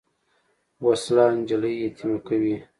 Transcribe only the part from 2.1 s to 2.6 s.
کوي